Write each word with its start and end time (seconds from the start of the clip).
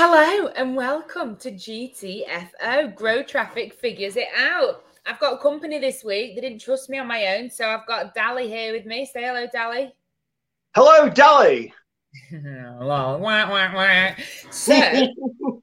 Hello 0.00 0.46
and 0.54 0.76
welcome 0.76 1.34
to 1.38 1.50
GTFO. 1.50 2.94
Grow 2.94 3.20
Traffic 3.24 3.74
Figures 3.74 4.14
It 4.14 4.28
Out. 4.36 4.84
I've 5.04 5.18
got 5.18 5.34
a 5.34 5.38
company 5.38 5.80
this 5.80 6.04
week. 6.04 6.36
They 6.36 6.40
didn't 6.40 6.60
trust 6.60 6.88
me 6.88 6.98
on 6.98 7.08
my 7.08 7.36
own, 7.36 7.50
so 7.50 7.66
I've 7.66 7.84
got 7.84 8.14
Dally 8.14 8.46
here 8.46 8.72
with 8.72 8.86
me. 8.86 9.04
Say 9.06 9.24
hello, 9.24 9.48
Dally. 9.52 9.92
Hello, 10.76 11.08
Dally. 11.08 11.74
hello. 12.30 13.18
Wah, 13.18 13.50
wah, 13.50 13.74
wah. 13.74 14.10
So, 14.52 14.72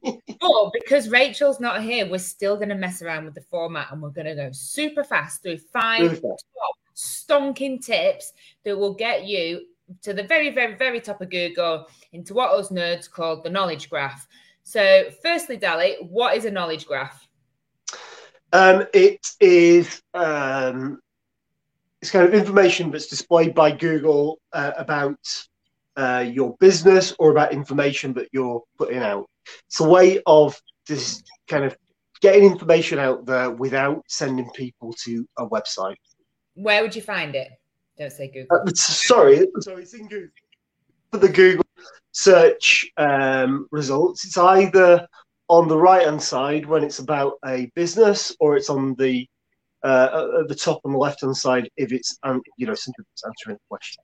but 0.02 0.70
because 0.74 1.08
Rachel's 1.08 1.58
not 1.58 1.80
here, 1.80 2.06
we're 2.06 2.18
still 2.18 2.56
going 2.56 2.68
to 2.68 2.74
mess 2.74 3.00
around 3.00 3.24
with 3.24 3.34
the 3.34 3.40
format 3.50 3.90
and 3.90 4.02
we're 4.02 4.10
going 4.10 4.26
to 4.26 4.34
go 4.34 4.50
super 4.52 5.02
fast 5.02 5.42
through 5.42 5.56
five 5.72 6.20
top 6.20 6.38
stonking 6.94 7.82
tips 7.82 8.34
that 8.66 8.76
will 8.76 8.92
get 8.92 9.24
you 9.24 9.62
to 10.06 10.14
the 10.14 10.22
very, 10.22 10.50
very, 10.50 10.76
very 10.76 11.00
top 11.00 11.20
of 11.20 11.30
Google 11.30 11.86
into 12.12 12.32
what 12.32 12.52
us 12.52 12.68
nerds 12.70 13.10
call 13.10 13.42
the 13.42 13.50
knowledge 13.50 13.90
graph. 13.90 14.28
So, 14.62 15.10
firstly, 15.20 15.58
Dali, 15.58 15.96
what 16.08 16.36
is 16.36 16.44
a 16.44 16.50
knowledge 16.50 16.86
graph? 16.86 17.26
Um, 18.52 18.86
it 18.94 19.26
is 19.40 20.00
um, 20.14 21.00
it's 22.00 22.12
kind 22.12 22.24
of 22.24 22.34
information 22.34 22.92
that's 22.92 23.08
displayed 23.08 23.52
by 23.52 23.72
Google 23.72 24.38
uh, 24.52 24.72
about 24.76 25.18
uh, 25.96 26.24
your 26.26 26.56
business 26.60 27.12
or 27.18 27.32
about 27.32 27.52
information 27.52 28.12
that 28.14 28.28
you're 28.30 28.62
putting 28.78 29.02
out. 29.02 29.26
It's 29.66 29.80
a 29.80 29.88
way 29.88 30.22
of 30.24 30.56
just 30.86 31.28
kind 31.48 31.64
of 31.64 31.76
getting 32.20 32.44
information 32.44 33.00
out 33.00 33.26
there 33.26 33.50
without 33.50 34.04
sending 34.06 34.48
people 34.54 34.92
to 35.04 35.26
a 35.36 35.48
website. 35.48 35.96
Where 36.54 36.82
would 36.82 36.94
you 36.94 37.02
find 37.02 37.34
it? 37.34 37.50
Don't 37.98 38.12
say 38.12 38.28
Google. 38.28 38.58
Uh, 38.58 38.70
sorry, 38.74 39.46
so 39.60 39.76
it's 39.76 39.94
in 39.94 40.08
Google. 40.08 40.30
For 41.10 41.18
the 41.18 41.28
Google 41.28 41.64
search 42.12 42.86
um, 42.96 43.68
results, 43.70 44.26
it's 44.26 44.36
either 44.36 45.06
on 45.48 45.68
the 45.68 45.78
right 45.78 46.04
hand 46.04 46.22
side 46.22 46.66
when 46.66 46.82
it's 46.82 46.98
about 46.98 47.34
a 47.46 47.70
business, 47.74 48.34
or 48.40 48.56
it's 48.56 48.68
on 48.68 48.94
the 48.96 49.26
uh, 49.82 50.40
at 50.40 50.48
the 50.48 50.54
top 50.54 50.80
on 50.84 50.92
the 50.92 50.98
left 50.98 51.20
hand 51.20 51.36
side 51.36 51.70
if 51.76 51.92
it's 51.92 52.18
um, 52.22 52.42
you 52.58 52.66
know 52.66 52.74
something 52.74 53.04
that's 53.12 53.24
answering 53.24 53.56
a 53.56 53.68
question. 53.68 54.02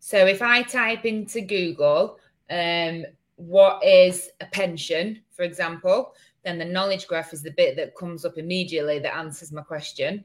So 0.00 0.26
if 0.26 0.42
I 0.42 0.62
type 0.62 1.04
into 1.04 1.40
Google, 1.40 2.18
um, 2.50 3.04
what 3.36 3.82
is 3.84 4.30
a 4.40 4.46
pension, 4.46 5.22
for 5.32 5.44
example, 5.44 6.14
then 6.44 6.58
the 6.58 6.64
knowledge 6.64 7.06
graph 7.06 7.32
is 7.32 7.42
the 7.42 7.52
bit 7.52 7.76
that 7.76 7.96
comes 7.96 8.24
up 8.24 8.36
immediately 8.36 8.98
that 8.98 9.16
answers 9.16 9.50
my 9.50 9.62
question. 9.62 10.24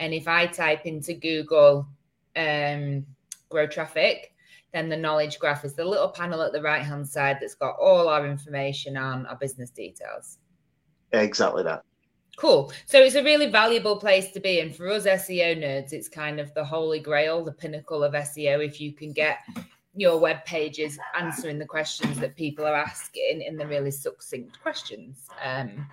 And 0.00 0.12
if 0.12 0.26
I 0.26 0.46
type 0.46 0.86
into 0.86 1.14
Google 1.14 1.86
um, 2.34 3.06
grow 3.48 3.66
traffic, 3.66 4.34
then 4.72 4.88
the 4.88 4.96
knowledge 4.96 5.38
graph 5.38 5.64
is 5.64 5.74
the 5.74 5.84
little 5.84 6.08
panel 6.08 6.42
at 6.42 6.52
the 6.52 6.62
right 6.62 6.82
hand 6.82 7.08
side 7.08 7.38
that's 7.40 7.54
got 7.54 7.76
all 7.80 8.08
our 8.08 8.26
information 8.26 8.96
on 8.96 9.26
our 9.26 9.36
business 9.36 9.70
details. 9.70 10.38
Exactly 11.12 11.62
that. 11.64 11.82
Cool. 12.36 12.72
So 12.86 12.98
it's 12.98 13.16
a 13.16 13.22
really 13.22 13.50
valuable 13.50 13.96
place 13.96 14.32
to 14.32 14.40
be. 14.40 14.60
And 14.60 14.74
for 14.74 14.88
us 14.88 15.04
SEO 15.04 15.58
nerds, 15.58 15.92
it's 15.92 16.08
kind 16.08 16.40
of 16.40 16.54
the 16.54 16.64
holy 16.64 17.00
grail, 17.00 17.44
the 17.44 17.52
pinnacle 17.52 18.02
of 18.02 18.14
SEO. 18.14 18.64
If 18.64 18.80
you 18.80 18.92
can 18.92 19.12
get 19.12 19.40
your 19.94 20.18
web 20.18 20.44
pages 20.46 20.98
answering 21.18 21.58
the 21.58 21.66
questions 21.66 22.18
that 22.20 22.36
people 22.36 22.64
are 22.64 22.74
asking 22.74 23.42
in 23.42 23.56
the 23.56 23.66
really 23.66 23.90
succinct 23.90 24.62
questions. 24.62 25.26
Um, 25.44 25.86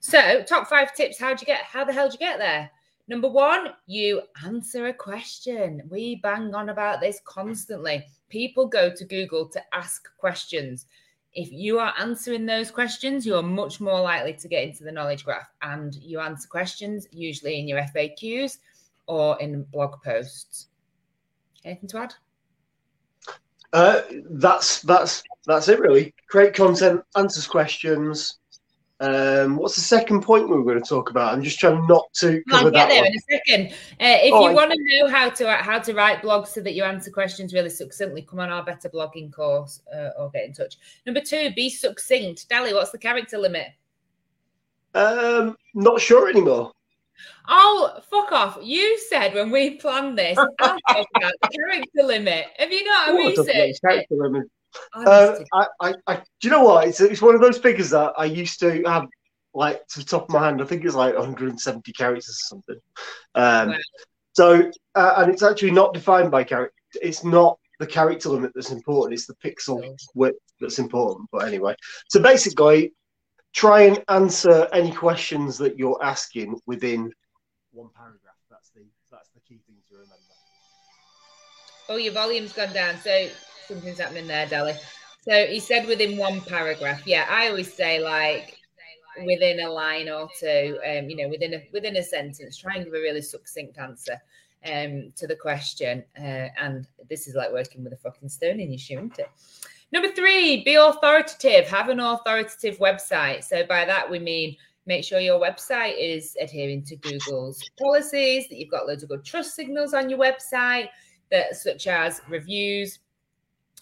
so, 0.00 0.42
top 0.42 0.68
five 0.68 0.94
tips. 0.94 1.18
How'd 1.18 1.40
you 1.40 1.46
get? 1.46 1.62
How 1.62 1.84
the 1.84 1.92
hell 1.92 2.08
did 2.08 2.14
you 2.14 2.18
get 2.18 2.38
there? 2.38 2.70
Number 3.08 3.28
one, 3.28 3.68
you 3.86 4.20
answer 4.44 4.86
a 4.86 4.92
question. 4.92 5.82
We 5.88 6.16
bang 6.16 6.54
on 6.54 6.68
about 6.68 7.00
this 7.00 7.20
constantly. 7.24 8.04
People 8.28 8.66
go 8.66 8.94
to 8.94 9.04
Google 9.04 9.48
to 9.48 9.62
ask 9.74 10.08
questions. 10.18 10.84
If 11.32 11.50
you 11.50 11.78
are 11.78 11.94
answering 11.98 12.44
those 12.44 12.70
questions, 12.70 13.26
you're 13.26 13.42
much 13.42 13.80
more 13.80 14.00
likely 14.00 14.34
to 14.34 14.48
get 14.48 14.64
into 14.64 14.84
the 14.84 14.92
knowledge 14.92 15.24
graph. 15.24 15.48
And 15.62 15.94
you 15.94 16.20
answer 16.20 16.48
questions 16.48 17.06
usually 17.10 17.58
in 17.58 17.66
your 17.66 17.80
FAQs 17.80 18.58
or 19.06 19.40
in 19.40 19.62
blog 19.64 20.02
posts. 20.02 20.66
Anything 21.64 21.88
to 21.88 21.98
add? 21.98 22.14
Uh, 23.72 24.02
that's 24.30 24.80
that's 24.82 25.22
that's 25.46 25.68
it 25.68 25.78
really. 25.78 26.14
Create 26.28 26.54
content, 26.54 27.02
answers 27.16 27.46
questions, 27.46 28.38
um, 29.00 29.56
what's 29.56 29.76
the 29.76 29.80
second 29.80 30.22
point 30.22 30.48
we 30.48 30.56
were 30.56 30.64
going 30.64 30.82
to 30.82 30.88
talk 30.88 31.10
about? 31.10 31.32
I'm 31.32 31.42
just 31.42 31.60
trying 31.60 31.86
not 31.86 32.12
to 32.14 32.42
cover 32.50 32.66
I'll 32.66 32.70
get 32.72 32.88
there 32.88 33.02
one. 33.02 33.06
in 33.06 33.14
a 33.14 33.36
second. 33.36 33.66
Uh, 34.00 34.18
if 34.22 34.32
oh, 34.32 34.42
you 34.42 34.50
I... 34.50 34.54
want 34.54 34.72
to 34.72 34.78
know 34.78 35.08
how 35.08 35.30
to 35.30 35.52
how 35.52 35.78
to 35.78 35.94
write 35.94 36.22
blogs 36.22 36.48
so 36.48 36.60
that 36.62 36.74
you 36.74 36.82
answer 36.82 37.10
questions 37.10 37.54
really 37.54 37.70
succinctly, 37.70 38.22
come 38.22 38.40
on 38.40 38.50
our 38.50 38.64
better 38.64 38.88
blogging 38.88 39.32
course 39.32 39.82
uh, 39.94 40.10
or 40.18 40.30
get 40.30 40.46
in 40.46 40.52
touch. 40.52 40.78
Number 41.06 41.20
two, 41.20 41.52
be 41.54 41.70
succinct. 41.70 42.48
Dally, 42.48 42.74
what's 42.74 42.90
the 42.90 42.98
character 42.98 43.38
limit? 43.38 43.68
Um, 44.94 45.56
not 45.74 46.00
sure 46.00 46.28
anymore. 46.28 46.72
Oh, 47.48 48.00
fuck 48.10 48.32
off. 48.32 48.58
You 48.62 48.98
said 49.08 49.32
when 49.32 49.50
we 49.50 49.76
planned 49.76 50.18
this, 50.18 50.36
talk 50.60 50.78
about 51.16 51.32
the 51.42 51.48
character 51.48 52.02
limit. 52.02 52.46
Have 52.58 52.72
you 52.72 52.84
not 52.84 53.14
researched 53.14 53.80
Character 53.80 54.14
limit. 54.16 54.48
Uh, 54.94 55.38
I, 55.52 55.66
I, 55.80 55.94
I, 56.06 56.14
do 56.16 56.22
you 56.42 56.50
know 56.50 56.62
what? 56.64 56.86
It's, 56.86 57.00
it's 57.00 57.22
one 57.22 57.34
of 57.34 57.40
those 57.40 57.58
figures 57.58 57.90
that 57.90 58.12
I 58.16 58.24
used 58.26 58.60
to 58.60 58.82
have, 58.84 59.06
like, 59.54 59.86
to 59.88 60.00
the 60.00 60.04
top 60.04 60.24
of 60.24 60.30
my 60.30 60.44
hand. 60.44 60.60
I 60.60 60.64
think 60.64 60.84
it's 60.84 60.94
like 60.94 61.14
170 61.14 61.92
characters 61.92 62.28
or 62.28 62.56
something. 62.56 62.80
Um, 63.34 63.70
wow. 63.70 63.76
So, 64.34 64.70
uh, 64.94 65.14
and 65.16 65.32
it's 65.32 65.42
actually 65.42 65.72
not 65.72 65.94
defined 65.94 66.30
by 66.30 66.44
character. 66.44 66.74
It's 67.02 67.24
not 67.24 67.58
the 67.80 67.86
character 67.86 68.28
limit 68.28 68.52
that's 68.54 68.70
important. 68.70 69.14
It's 69.14 69.26
the 69.26 69.34
pixel 69.34 69.96
width 70.14 70.38
that's 70.60 70.78
important. 70.78 71.28
But 71.32 71.46
anyway, 71.46 71.74
so 72.08 72.20
basically, 72.20 72.92
try 73.52 73.82
and 73.82 74.02
answer 74.08 74.68
any 74.72 74.92
questions 74.92 75.58
that 75.58 75.78
you're 75.78 75.98
asking 76.02 76.60
within 76.66 77.12
one 77.72 77.88
paragraph. 77.94 78.36
That's 78.50 78.70
the 78.70 78.82
that's 79.10 79.28
the 79.30 79.40
key 79.40 79.60
thing 79.66 79.76
to 79.88 79.94
remember. 79.94 80.14
Oh, 81.88 81.96
your 81.96 82.12
volume's 82.12 82.52
gone 82.52 82.72
down. 82.72 82.96
So 82.98 83.28
something's 83.68 84.00
happening 84.00 84.26
there, 84.26 84.46
Dally. 84.46 84.74
So 85.22 85.46
he 85.46 85.60
said 85.60 85.86
within 85.86 86.16
one 86.16 86.40
paragraph. 86.40 87.06
Yeah, 87.06 87.26
I 87.28 87.48
always 87.48 87.72
say 87.72 88.00
like 88.02 88.58
within 89.24 89.60
a 89.60 89.70
line 89.70 90.08
or 90.08 90.28
two. 90.38 90.78
Um, 90.88 91.08
you 91.10 91.16
know, 91.16 91.28
within 91.28 91.54
a 91.54 91.68
within 91.72 91.96
a 91.96 92.02
sentence. 92.02 92.56
Try 92.56 92.76
and 92.76 92.84
give 92.84 92.94
a 92.94 92.98
really 92.98 93.22
succinct 93.22 93.78
answer 93.78 94.20
um 94.66 95.12
to 95.16 95.26
the 95.26 95.36
question. 95.36 96.04
Uh, 96.18 96.48
and 96.58 96.86
this 97.08 97.28
is 97.28 97.34
like 97.34 97.52
working 97.52 97.84
with 97.84 97.92
a 97.92 97.96
fucking 97.96 98.28
stone 98.28 98.60
in 98.60 98.72
your 98.72 98.78
shoe, 98.78 98.94
isn't 98.94 99.18
it? 99.18 99.28
Number 99.92 100.10
three, 100.10 100.64
be 100.64 100.74
authoritative. 100.74 101.68
Have 101.68 101.88
an 101.88 102.00
authoritative 102.00 102.78
website. 102.78 103.44
So 103.44 103.64
by 103.66 103.84
that 103.84 104.10
we 104.10 104.18
mean 104.18 104.56
make 104.86 105.04
sure 105.04 105.20
your 105.20 105.40
website 105.40 105.94
is 105.98 106.36
adhering 106.40 106.82
to 106.82 106.96
Google's 106.96 107.62
policies, 107.78 108.48
that 108.48 108.58
you've 108.58 108.70
got 108.70 108.86
loads 108.86 109.02
of 109.02 109.10
good 109.10 109.24
trust 109.24 109.54
signals 109.54 109.92
on 109.92 110.08
your 110.08 110.18
website, 110.18 110.88
that 111.30 111.54
such 111.56 111.86
as 111.86 112.22
reviews, 112.28 112.98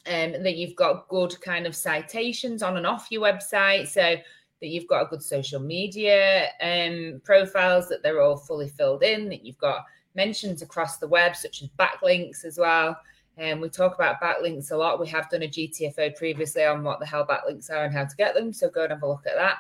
um, 0.07 0.43
that 0.43 0.57
you've 0.57 0.77
got 0.77 1.09
good 1.09 1.41
kind 1.41 1.67
of 1.67 1.75
citations 1.75 2.63
on 2.63 2.77
and 2.77 2.87
off 2.87 3.09
your 3.11 3.23
website. 3.23 3.89
So 3.89 4.17
that 4.61 4.69
you've 4.69 4.87
got 4.87 5.03
a 5.03 5.07
good 5.07 5.23
social 5.23 5.61
media 5.61 6.49
um, 6.63 7.21
profiles, 7.25 7.89
that 7.89 8.03
they're 8.03 8.23
all 8.23 8.37
fully 8.37 8.69
filled 8.69 9.03
in, 9.03 9.29
that 9.29 9.45
you've 9.45 9.59
got 9.59 9.85
mentions 10.15 10.63
across 10.63 10.97
the 10.97 11.09
web, 11.09 11.37
such 11.37 11.63
as 11.63 11.69
backlinks 11.79 12.45
as 12.45 12.59
well. 12.59 12.97
And 13.37 13.55
um, 13.55 13.61
we 13.61 13.69
talk 13.69 13.95
about 13.95 14.21
backlinks 14.21 14.71
a 14.71 14.77
lot. 14.77 14.99
We 14.99 15.09
have 15.09 15.29
done 15.29 15.43
a 15.43 15.49
GTFO 15.49 16.17
previously 16.17 16.65
on 16.65 16.83
what 16.83 17.01
the 17.01 17.07
hell 17.07 17.27
backlinks 17.27 17.71
are 17.71 17.85
and 17.85 17.93
how 17.93 18.07
to 18.07 18.17
get 18.17 18.35
them. 18.35 18.51
So 18.51 18.71
go 18.71 18.85
and 18.85 18.93
have 18.93 19.03
a 19.03 19.07
look 19.07 19.27
at 19.27 19.37
that. 19.37 19.59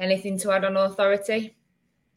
Anything 0.00 0.36
to 0.38 0.50
add 0.50 0.64
on 0.64 0.76
authority? 0.76 1.54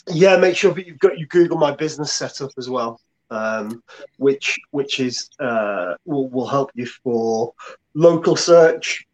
Yeah, 0.08 0.38
make 0.38 0.56
sure 0.56 0.74
that 0.74 0.88
you've 0.88 0.98
got 0.98 1.20
your 1.20 1.28
Google 1.28 1.58
My 1.58 1.76
Business 1.76 2.12
set 2.14 2.42
up 2.42 2.52
as 2.58 2.68
well 2.68 3.00
um, 3.30 3.84
which 4.18 4.58
which 4.72 5.00
is 5.00 5.30
uh, 5.40 5.96
will, 6.06 6.30
will 6.30 6.48
help 6.48 6.72
you 6.76 6.86
for 6.86 7.54
local 7.94 8.36
search 8.36 9.06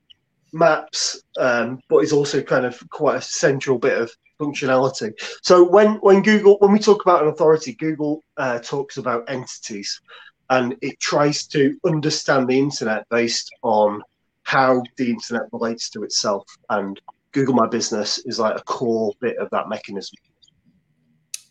maps, 0.52 1.24
um, 1.38 1.80
but 1.90 1.98
is 1.98 2.14
also 2.14 2.42
kind 2.42 2.66
of 2.66 2.82
quite 2.90 3.18
a 3.18 3.22
central 3.22 3.78
bit 3.78 3.98
of 3.98 4.12
functionality. 4.40 5.14
So 5.42 5.64
when 5.68 5.96
when 5.96 6.22
Google 6.22 6.58
when 6.60 6.72
we 6.72 6.80
talk 6.80 7.02
about 7.02 7.24
an 7.24 7.30
authority, 7.30 7.74
Google 7.74 8.24
uh, 8.38 8.60
talks 8.60 8.98
about 8.98 9.30
entities, 9.30 10.02
and 10.50 10.76
it 10.82 11.00
tries 11.00 11.48
to 11.48 11.78
understand 11.86 12.48
the 12.48 12.60
internet 12.60 13.08
based 13.10 13.54
on 13.64 14.02
how 14.44 14.84
the 14.98 15.10
internet 15.10 15.44
relates 15.52 15.90
to 15.92 16.04
itself. 16.04 16.46
And 16.70 17.00
Google 17.32 17.56
My 17.56 17.68
Business 17.68 18.20
is 18.26 18.40
like 18.40 18.58
a 18.58 18.64
core 18.64 19.14
bit 19.20 19.38
of 19.38 19.50
that 19.52 19.70
mechanism. 19.70 20.18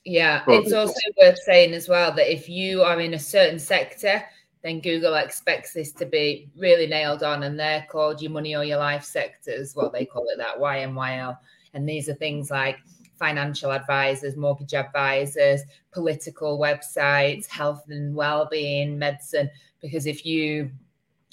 Yeah, 0.04 0.42
it's 0.48 0.72
also 0.72 0.94
worth 1.20 1.38
saying 1.38 1.74
as 1.74 1.88
well 1.88 2.12
that 2.12 2.32
if 2.32 2.48
you 2.48 2.82
are 2.82 3.00
in 3.00 3.14
a 3.14 3.18
certain 3.18 3.58
sector, 3.58 4.22
then 4.62 4.80
Google 4.80 5.14
expects 5.14 5.72
this 5.72 5.92
to 5.92 6.06
be 6.06 6.48
really 6.56 6.86
nailed 6.86 7.22
on, 7.22 7.44
and 7.44 7.58
they're 7.58 7.86
called 7.90 8.20
your 8.20 8.32
money 8.32 8.56
or 8.56 8.64
your 8.64 8.78
life 8.78 9.04
sectors, 9.04 9.74
what 9.74 9.92
they 9.92 10.04
call 10.04 10.26
it, 10.28 10.38
that 10.38 10.58
YMYL. 10.58 11.36
And 11.74 11.88
these 11.88 12.08
are 12.08 12.14
things 12.14 12.50
like 12.50 12.78
financial 13.16 13.70
advisors, 13.72 14.36
mortgage 14.36 14.74
advisors, 14.74 15.62
political 15.92 16.58
websites, 16.58 17.46
health 17.48 17.84
and 17.88 18.14
well-being, 18.14 18.98
medicine. 18.98 19.48
Because 19.80 20.06
if 20.06 20.26
you 20.26 20.70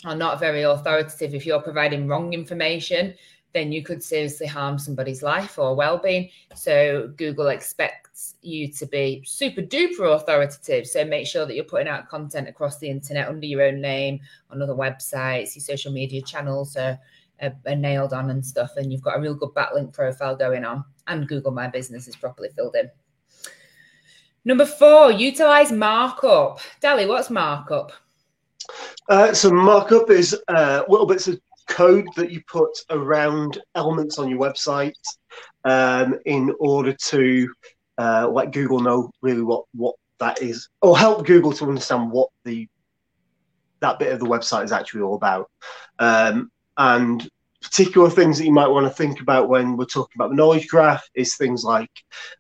are 0.06 0.16
not 0.16 0.40
very 0.40 0.62
authoritative, 0.62 1.34
if 1.34 1.46
you're 1.46 1.62
providing 1.62 2.08
wrong 2.08 2.34
information, 2.34 3.16
then 3.54 3.72
you 3.72 3.84
could 3.84 4.04
seriously 4.04 4.46
harm 4.46 4.78
somebody's 4.78 5.24
life 5.24 5.58
or 5.58 5.76
well-being. 5.76 6.30
So 6.56 7.12
Google 7.18 7.48
expects 7.48 8.36
you 8.42 8.72
to 8.74 8.86
be 8.86 9.24
super 9.26 9.62
duper 9.62 10.16
authoritative. 10.16 10.86
So 10.86 11.04
make 11.04 11.26
sure 11.26 11.46
that 11.46 11.56
you're 11.56 11.64
putting 11.64 11.88
out 11.88 12.10
content 12.10 12.48
across 12.48 12.78
the 12.78 12.90
internet 12.90 13.28
under 13.28 13.46
your 13.46 13.64
own 13.64 13.82
name 13.82 14.20
on 14.52 14.62
other 14.62 14.74
websites, 14.74 15.56
your 15.56 15.64
social 15.64 15.92
media 15.92 16.22
channels 16.22 16.76
are, 16.76 17.00
are, 17.42 17.56
are 17.66 17.76
nailed 17.76 18.14
on 18.14 18.30
and 18.30 18.46
stuff, 18.46 18.72
and 18.78 18.92
you've 18.92 19.02
got 19.02 19.18
a 19.18 19.22
real 19.22 19.36
good 19.36 19.50
backlink 19.50 19.94
profile 19.94 20.36
going 20.36 20.64
on, 20.64 20.84
and 21.08 21.28
Google 21.28 21.52
My 21.52 21.68
Business 21.68 22.08
is 22.08 22.16
properly 22.16 22.50
filled 22.56 22.76
in. 22.76 22.90
Number 24.46 24.66
four, 24.66 25.12
utilize 25.12 25.72
markup. 25.72 26.60
Dali, 26.82 27.08
what's 27.08 27.30
markup? 27.30 27.92
Uh, 29.08 29.34
so 29.34 29.50
markup 29.52 30.10
is 30.10 30.38
uh, 30.48 30.84
little 30.88 31.06
bits 31.06 31.28
of 31.28 31.40
code 31.80 32.10
that 32.18 32.30
you 32.30 32.42
put 32.46 32.78
around 32.90 33.58
elements 33.74 34.20
on 34.20 34.28
your 34.30 34.38
website 34.38 34.92
um, 35.64 36.14
in 36.26 36.54
order 36.60 36.92
to 36.92 37.50
uh, 37.98 38.28
let 38.28 38.52
Google 38.52 38.82
know 38.82 39.10
really 39.22 39.42
what 39.42 39.64
what 39.74 39.96
that 40.20 40.42
is, 40.42 40.68
or 40.82 40.98
help 40.98 41.26
Google 41.26 41.54
to 41.54 41.66
understand 41.66 42.12
what 42.12 42.30
the 42.44 42.68
that 43.80 43.98
bit 43.98 44.12
of 44.12 44.20
the 44.20 44.26
website 44.26 44.66
is 44.66 44.74
actually 44.74 45.04
all 45.04 45.16
about. 45.16 45.50
Um, 46.00 46.52
and 46.78 47.30
particular 47.62 48.10
things 48.10 48.38
that 48.38 48.46
you 48.46 48.52
might 48.52 48.68
want 48.68 48.86
to 48.86 48.94
think 48.94 49.22
about 49.22 49.48
when 49.48 49.78
we're 49.78 49.86
talking 49.86 50.16
about 50.16 50.32
the 50.32 50.36
knowledge 50.36 50.68
graph 50.68 51.08
is 51.14 51.38
things 51.38 51.64
like 51.64 51.92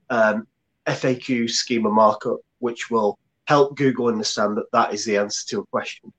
um, 0.09 0.45
FAQ 0.85 1.49
schema 1.49 1.89
markup, 1.89 2.39
which 2.59 2.89
will 2.91 3.17
help 3.47 3.77
Google 3.77 4.07
understand 4.07 4.57
that 4.57 4.71
that 4.73 4.93
is 4.93 5.05
the 5.05 5.15
answer 5.15 5.47
to 5.47 5.59
a 5.61 5.65
question. 5.67 6.11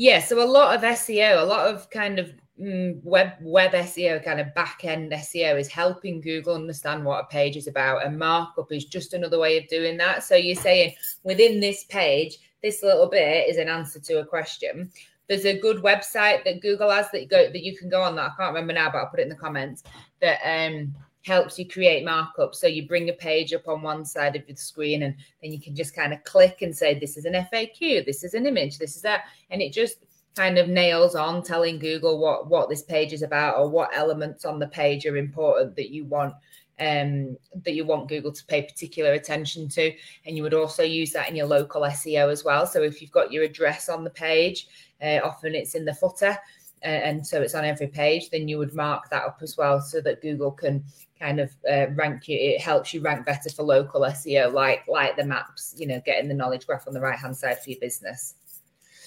Yeah, 0.00 0.20
so 0.20 0.40
a 0.40 0.46
lot 0.46 0.76
of 0.76 0.82
SEO, 0.82 1.42
a 1.42 1.44
lot 1.44 1.66
of 1.66 1.90
kind 1.90 2.20
of 2.20 2.32
mm, 2.56 3.02
web 3.02 3.32
web 3.40 3.72
SEO, 3.72 4.24
kind 4.24 4.38
of 4.38 4.54
back 4.54 4.84
end 4.84 5.10
SEO, 5.10 5.58
is 5.58 5.66
helping 5.66 6.20
Google 6.20 6.54
understand 6.54 7.04
what 7.04 7.24
a 7.24 7.26
page 7.26 7.56
is 7.56 7.66
about, 7.66 8.06
and 8.06 8.16
markup 8.16 8.70
is 8.70 8.84
just 8.84 9.12
another 9.12 9.40
way 9.40 9.58
of 9.58 9.66
doing 9.66 9.96
that. 9.96 10.22
So 10.22 10.36
you're 10.36 10.54
saying 10.54 10.94
within 11.24 11.58
this 11.58 11.82
page, 11.82 12.38
this 12.62 12.84
little 12.84 13.08
bit 13.08 13.48
is 13.48 13.56
an 13.56 13.68
answer 13.68 13.98
to 13.98 14.20
a 14.20 14.24
question. 14.24 14.88
There's 15.28 15.46
a 15.46 15.58
good 15.58 15.78
website 15.78 16.44
that 16.44 16.62
Google 16.62 16.92
has 16.92 17.10
that 17.10 17.22
you 17.22 17.26
go 17.26 17.50
that 17.50 17.64
you 17.64 17.76
can 17.76 17.88
go 17.88 18.00
on 18.00 18.14
that 18.14 18.30
I 18.30 18.36
can't 18.36 18.54
remember 18.54 18.74
now, 18.74 18.92
but 18.92 18.98
I'll 18.98 19.10
put 19.10 19.18
it 19.18 19.24
in 19.24 19.28
the 19.30 19.34
comments 19.34 19.82
that 20.20 20.38
um 20.44 20.94
helps 21.22 21.58
you 21.58 21.66
create 21.66 22.04
markup. 22.04 22.54
So 22.54 22.66
you 22.66 22.86
bring 22.86 23.08
a 23.08 23.12
page 23.12 23.52
up 23.52 23.68
on 23.68 23.82
one 23.82 24.04
side 24.04 24.36
of 24.36 24.46
the 24.46 24.54
screen 24.54 25.02
and 25.02 25.14
then 25.42 25.52
you 25.52 25.60
can 25.60 25.74
just 25.74 25.94
kind 25.94 26.12
of 26.12 26.22
click 26.24 26.62
and 26.62 26.76
say, 26.76 26.98
this 26.98 27.16
is 27.16 27.24
an 27.24 27.34
FAQ, 27.34 28.06
this 28.06 28.24
is 28.24 28.34
an 28.34 28.46
image, 28.46 28.78
this 28.78 28.96
is 28.96 29.02
that. 29.02 29.24
And 29.50 29.60
it 29.60 29.72
just 29.72 30.04
kind 30.36 30.58
of 30.58 30.68
nails 30.68 31.14
on 31.14 31.42
telling 31.42 31.78
Google 31.78 32.18
what, 32.18 32.48
what 32.48 32.68
this 32.68 32.82
page 32.82 33.12
is 33.12 33.22
about 33.22 33.58
or 33.58 33.68
what 33.68 33.90
elements 33.92 34.44
on 34.44 34.58
the 34.58 34.68
page 34.68 35.04
are 35.06 35.16
important 35.16 35.74
that 35.76 35.90
you 35.90 36.04
want 36.04 36.34
um, 36.80 37.36
that 37.64 37.74
you 37.74 37.84
want 37.84 38.08
Google 38.08 38.30
to 38.30 38.46
pay 38.46 38.62
particular 38.62 39.12
attention 39.12 39.68
to. 39.70 39.92
And 40.26 40.36
you 40.36 40.44
would 40.44 40.54
also 40.54 40.82
use 40.82 41.12
that 41.12 41.28
in 41.28 41.34
your 41.34 41.46
local 41.46 41.82
SEO 41.82 42.30
as 42.30 42.44
well. 42.44 42.66
So 42.66 42.82
if 42.82 43.02
you've 43.02 43.10
got 43.10 43.32
your 43.32 43.42
address 43.42 43.88
on 43.88 44.04
the 44.04 44.10
page, 44.10 44.68
uh, 45.02 45.18
often 45.24 45.56
it's 45.56 45.74
in 45.74 45.84
the 45.84 45.94
footer. 45.94 46.38
And 46.82 47.26
so 47.26 47.42
it's 47.42 47.54
on 47.54 47.64
every 47.64 47.88
page, 47.88 48.30
then 48.30 48.48
you 48.48 48.58
would 48.58 48.74
mark 48.74 49.10
that 49.10 49.24
up 49.24 49.38
as 49.42 49.56
well 49.56 49.80
so 49.80 50.00
that 50.02 50.22
Google 50.22 50.50
can 50.50 50.84
kind 51.18 51.40
of 51.40 51.50
uh, 51.70 51.86
rank 51.94 52.28
you. 52.28 52.38
It 52.38 52.60
helps 52.60 52.94
you 52.94 53.00
rank 53.00 53.26
better 53.26 53.50
for 53.50 53.62
local 53.62 54.02
SEO, 54.02 54.52
like 54.52 54.84
like 54.88 55.16
the 55.16 55.24
maps. 55.24 55.74
You 55.76 55.86
know, 55.86 56.00
getting 56.04 56.28
the 56.28 56.34
knowledge 56.34 56.66
graph 56.66 56.86
on 56.86 56.94
the 56.94 57.00
right 57.00 57.18
hand 57.18 57.36
side 57.36 57.62
for 57.62 57.70
your 57.70 57.80
business. 57.80 58.34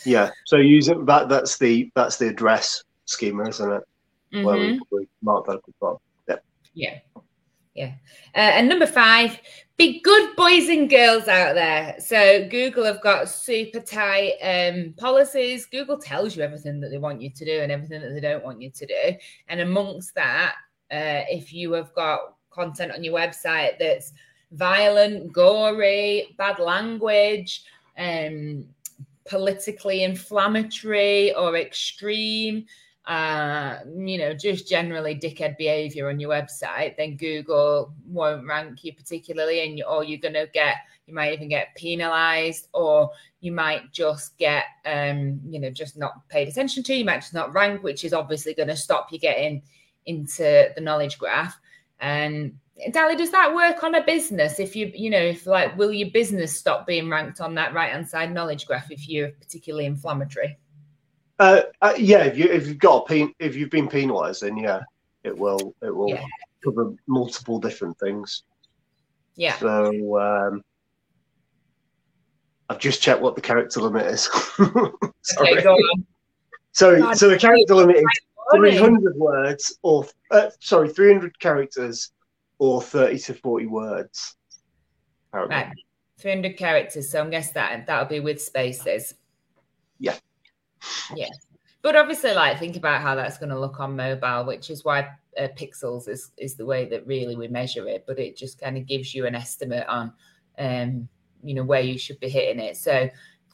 Yeah. 0.05 0.31
So 0.45 0.57
using 0.57 1.05
that, 1.05 1.29
that's 1.29 1.57
the 1.57 1.91
that's 1.95 2.17
the 2.17 2.27
address 2.27 2.83
schema, 3.05 3.47
isn't 3.47 3.71
it? 3.71 3.83
Mm-hmm. 4.33 4.43
Where 4.45 4.57
we, 4.57 4.81
we 4.91 5.07
mark 5.21 5.45
that 5.45 5.57
up 5.57 5.63
as 5.67 5.73
well. 5.79 6.01
Yeah. 6.27 6.35
Yeah. 6.73 6.99
Yeah. 7.73 7.93
Uh, 8.35 8.51
and 8.57 8.67
number 8.67 8.85
five, 8.85 9.39
be 9.77 10.01
good 10.01 10.35
boys 10.35 10.67
and 10.69 10.89
girls 10.89 11.27
out 11.27 11.55
there. 11.55 11.95
So 11.99 12.47
Google 12.49 12.83
have 12.83 13.01
got 13.01 13.29
super 13.29 13.79
tight 13.79 14.33
um, 14.43 14.93
policies. 14.97 15.65
Google 15.65 15.97
tells 15.97 16.35
you 16.35 16.43
everything 16.43 16.79
that 16.81 16.89
they 16.89 16.97
want 16.97 17.21
you 17.21 17.29
to 17.29 17.45
do 17.45 17.61
and 17.61 17.71
everything 17.71 18.01
that 18.01 18.13
they 18.13 18.19
don't 18.19 18.43
want 18.43 18.61
you 18.61 18.69
to 18.69 18.85
do. 18.85 19.17
And 19.47 19.61
amongst 19.61 20.13
that, 20.15 20.55
uh, 20.91 21.23
if 21.29 21.53
you 21.53 21.71
have 21.71 21.93
got 21.93 22.35
content 22.51 22.91
on 22.91 23.03
your 23.03 23.13
website 23.13 23.79
that's 23.79 24.11
violent, 24.51 25.31
gory, 25.31 26.35
bad 26.37 26.59
language, 26.59 27.63
um, 27.97 28.65
politically 29.25 30.03
inflammatory 30.03 31.33
or 31.35 31.55
extreme, 31.55 32.65
uh, 33.05 33.77
you 33.97 34.17
know, 34.17 34.33
just 34.33 34.69
generally 34.69 35.15
dickhead 35.15 35.57
behavior 35.57 36.09
on 36.09 36.19
your 36.19 36.29
website, 36.29 36.95
then 36.97 37.17
Google 37.17 37.93
won't 38.05 38.45
rank 38.45 38.83
you 38.83 38.93
particularly, 38.93 39.65
and 39.65 39.77
you, 39.77 39.85
or 39.85 40.03
you're 40.03 40.19
going 40.19 40.35
to 40.35 40.47
get, 40.53 40.75
you 41.07 41.13
might 41.13 41.33
even 41.33 41.49
get 41.49 41.75
penalized, 41.75 42.67
or 42.73 43.09
you 43.39 43.51
might 43.51 43.91
just 43.91 44.37
get, 44.37 44.65
um, 44.85 45.41
you 45.49 45.59
know, 45.59 45.71
just 45.71 45.97
not 45.97 46.27
paid 46.29 46.47
attention 46.47 46.83
to. 46.83 46.93
You 46.93 47.05
might 47.05 47.21
just 47.21 47.33
not 47.33 47.53
rank, 47.53 47.81
which 47.81 48.03
is 48.03 48.13
obviously 48.13 48.53
going 48.53 48.69
to 48.69 48.75
stop 48.75 49.11
you 49.11 49.17
getting 49.17 49.63
into 50.05 50.69
the 50.75 50.81
knowledge 50.81 51.17
graph. 51.17 51.59
And 51.99 52.57
Dali, 52.89 53.17
does 53.17 53.31
that 53.31 53.53
work 53.53 53.83
on 53.83 53.95
a 53.95 54.03
business? 54.03 54.59
If 54.59 54.75
you, 54.75 54.91
you 54.93 55.09
know, 55.09 55.19
if 55.19 55.45
like, 55.45 55.75
will 55.77 55.91
your 55.91 56.09
business 56.11 56.55
stop 56.55 56.87
being 56.87 57.09
ranked 57.09 57.41
on 57.41 57.55
that 57.55 57.73
right 57.73 57.91
hand 57.91 58.07
side 58.07 58.31
knowledge 58.31 58.65
graph 58.65 58.91
if 58.91 59.09
you're 59.09 59.29
particularly 59.29 59.85
inflammatory? 59.85 60.57
Uh, 61.41 61.61
uh, 61.81 61.93
yeah, 61.97 62.19
if 62.19 62.37
you 62.37 62.45
if 62.45 62.67
you've 62.67 62.77
got 62.77 62.97
a 62.97 63.05
pen, 63.07 63.33
if 63.39 63.55
you've 63.55 63.71
been 63.71 63.87
penalised, 63.87 64.43
then 64.43 64.55
yeah, 64.57 64.81
it 65.23 65.35
will 65.35 65.73
it 65.81 65.89
will 65.89 66.09
yeah. 66.09 66.23
cover 66.63 66.93
multiple 67.07 67.59
different 67.59 67.97
things. 67.97 68.43
Yeah. 69.35 69.57
So 69.57 70.19
um, 70.21 70.61
I've 72.69 72.77
just 72.77 73.01
checked 73.01 73.21
what 73.21 73.33
the 73.33 73.41
character 73.41 73.81
limit 73.81 74.05
is. 74.05 74.29
Sorry. 75.23 75.57
Okay, 75.57 75.63
so 76.73 76.99
God, 76.99 77.17
so 77.17 77.27
the 77.27 77.39
character 77.39 77.73
limit 77.73 77.95
is 77.95 78.03
300 78.53 79.15
words 79.15 79.79
or 79.81 80.05
uh, 80.29 80.51
sorry 80.59 80.89
300 80.89 81.39
characters 81.39 82.11
or 82.59 82.83
30 82.83 83.17
to 83.17 83.33
40 83.33 83.65
words 83.67 84.35
right 85.33 85.71
300 86.19 86.57
characters 86.57 87.09
so 87.09 87.21
i'm 87.21 87.29
guessing 87.29 87.53
that 87.55 87.85
that'll 87.87 88.05
be 88.05 88.19
with 88.19 88.41
spaces 88.41 89.13
yeah 89.99 90.15
yeah 91.15 91.29
but 91.81 91.95
obviously 91.95 92.33
like 92.33 92.59
think 92.59 92.75
about 92.75 93.01
how 93.01 93.15
that's 93.15 93.37
going 93.37 93.49
to 93.49 93.59
look 93.59 93.79
on 93.79 93.95
mobile 93.95 94.45
which 94.45 94.69
is 94.69 94.83
why 94.83 95.07
uh, 95.37 95.47
pixels 95.57 96.07
is 96.07 96.31
is 96.37 96.55
the 96.55 96.65
way 96.65 96.85
that 96.85 97.05
really 97.07 97.35
we 97.35 97.47
measure 97.47 97.87
it 97.87 98.03
but 98.07 98.19
it 98.19 98.35
just 98.35 98.59
kind 98.59 98.77
of 98.77 98.85
gives 98.85 99.13
you 99.13 99.25
an 99.25 99.35
estimate 99.35 99.87
on 99.87 100.11
um 100.59 101.07
you 101.43 101.53
know 101.53 101.63
where 101.63 101.81
you 101.81 101.97
should 101.97 102.19
be 102.19 102.29
hitting 102.29 102.59
it 102.59 102.75
so 102.77 103.09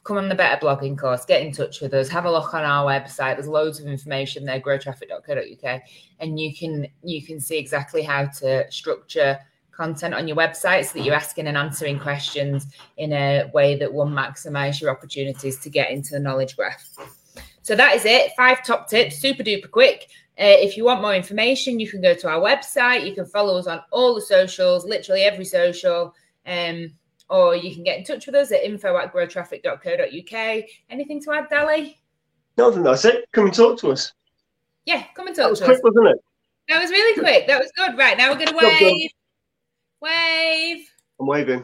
come 0.08 0.16
on 0.16 0.28
the 0.30 0.34
better 0.34 0.64
blogging 0.64 0.96
course, 0.96 1.26
get 1.26 1.42
in 1.42 1.52
touch 1.52 1.82
with 1.82 1.92
us, 1.92 2.08
have 2.08 2.24
a 2.24 2.30
look 2.30 2.54
on 2.54 2.64
our 2.64 2.86
website. 2.86 3.34
There's 3.34 3.46
loads 3.46 3.78
of 3.78 3.86
information 3.86 4.46
there, 4.46 4.58
growtraffic.co.uk, 4.58 5.82
and 6.18 6.40
you 6.40 6.54
can 6.56 6.86
you 7.02 7.22
can 7.22 7.38
see 7.38 7.58
exactly 7.58 8.02
how 8.02 8.24
to 8.40 8.70
structure 8.70 9.38
content 9.70 10.14
on 10.14 10.26
your 10.26 10.36
website 10.36 10.86
so 10.86 10.98
that 10.98 11.04
you're 11.04 11.14
asking 11.14 11.46
and 11.46 11.56
answering 11.56 12.00
questions 12.00 12.66
in 12.96 13.12
a 13.12 13.50
way 13.52 13.76
that 13.76 13.92
will 13.92 14.06
maximize 14.06 14.80
your 14.80 14.90
opportunities 14.90 15.58
to 15.58 15.70
get 15.70 15.90
into 15.90 16.12
the 16.12 16.20
knowledge 16.20 16.56
graph. 16.56 16.88
So 17.62 17.76
that 17.76 17.94
is 17.94 18.04
it. 18.04 18.32
Five 18.36 18.64
top 18.64 18.88
tips, 18.88 19.18
super 19.18 19.42
duper 19.42 19.70
quick. 19.70 20.08
Uh, 20.38 20.54
if 20.58 20.76
you 20.76 20.84
want 20.84 21.02
more 21.02 21.14
information, 21.14 21.80
you 21.80 21.88
can 21.88 22.00
go 22.00 22.14
to 22.14 22.28
our 22.28 22.40
website. 22.40 23.06
You 23.06 23.14
can 23.14 23.26
follow 23.26 23.58
us 23.58 23.66
on 23.66 23.80
all 23.90 24.14
the 24.14 24.20
socials, 24.20 24.84
literally 24.84 25.22
every 25.22 25.44
social. 25.44 26.14
Um, 26.46 26.92
or 27.28 27.56
you 27.56 27.74
can 27.74 27.82
get 27.82 27.98
in 27.98 28.04
touch 28.04 28.26
with 28.26 28.34
us 28.34 28.52
at 28.52 28.64
info 28.64 28.96
at 28.96 29.12
growtraffic.co.uk. 29.12 30.64
Anything 30.88 31.22
to 31.22 31.32
add, 31.32 31.50
Dali? 31.50 31.96
Nothing, 32.56 32.82
that's 32.82 33.04
it. 33.04 33.26
Come 33.32 33.46
and 33.46 33.54
talk 33.54 33.78
to 33.80 33.90
us. 33.90 34.12
Yeah, 34.86 35.04
come 35.14 35.26
and 35.26 35.36
talk 35.36 35.44
that 35.44 35.50
was 35.50 35.58
to 35.60 35.64
quick, 35.66 35.76
us. 35.78 35.82
wasn't 35.84 36.06
it? 36.08 36.16
That 36.68 36.80
was 36.80 36.90
really 36.90 37.20
quick. 37.20 37.46
That 37.46 37.60
was 37.60 37.70
good. 37.76 37.98
Right, 37.98 38.16
now 38.16 38.30
we're 38.30 38.36
going 38.44 38.48
to 38.48 38.56
wave. 38.56 39.10
Wave. 40.00 40.88
I'm 41.20 41.26
waving. 41.26 41.56